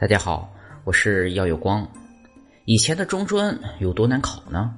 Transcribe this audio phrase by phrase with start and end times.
[0.00, 0.48] 大家好，
[0.84, 1.84] 我是耀有光。
[2.66, 4.72] 以前的中专有多难考呢？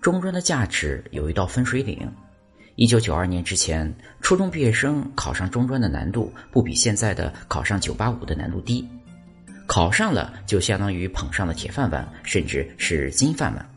[0.00, 2.12] 中专的价值有一道分水岭。
[2.74, 8.84] 一九九二年之前，初中毕业生考上中专的难度不比现在的考上九八五的难度低。
[9.68, 13.70] 考上了就相当于捧上了铁饭碗，甚至是金饭碗。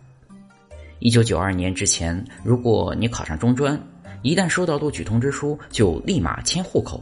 [0.97, 3.79] 一九九二年之前，如果你考上中专，
[4.23, 6.99] 一旦收到录取通知书，就立马迁户口；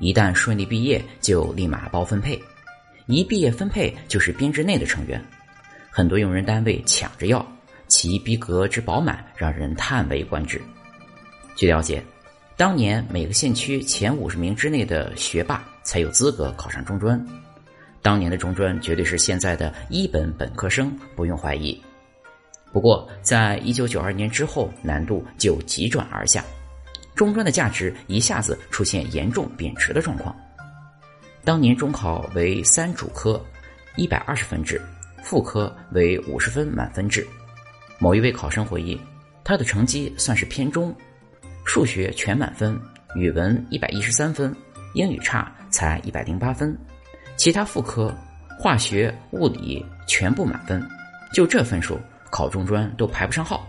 [0.00, 2.42] 一旦顺利毕业，就立马包分配。
[3.10, 5.22] 一毕业分配就是编制内的成员，
[5.90, 7.44] 很多用人单位抢着要，
[7.88, 10.60] 其逼格之饱满让人叹为观止。
[11.56, 12.02] 据了解，
[12.56, 17.22] 当年每个县区前五十名之内的学霸才有资格考上中专，
[18.00, 21.78] 当年的中专绝对是现在的一本本科生，不用怀疑。
[22.72, 26.44] 不过，在一九九二年之后，难度就急转而下，
[27.16, 30.34] 中专的价值一下子出现严重贬值的状况。
[31.42, 33.42] 当年中考为三主科，
[33.96, 34.80] 一百二十分制，
[35.22, 37.26] 副科为五十分满分制。
[37.98, 39.00] 某一位考生回忆，
[39.42, 40.94] 他的成绩算是偏中，
[41.64, 42.78] 数学全满分，
[43.14, 44.54] 语文一百一十三分，
[44.94, 46.76] 英语差才一百零八分，
[47.36, 48.14] 其他副科
[48.58, 50.86] 化学、物理全部满分。
[51.32, 51.98] 就这分数，
[52.30, 53.66] 考中专都排不上号。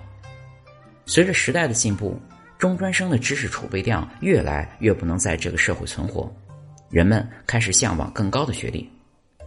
[1.05, 2.19] 随着时代的进步，
[2.57, 6.31] 中专生的知识储备量越来越不能在这个社会存活。
[6.91, 8.87] 人们开始向往更高的学历，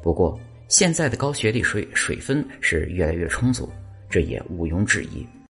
[0.03, 3.71] 不过现在的高学历水水分是越来越充足，
[4.09, 5.27] 这也毋庸置疑。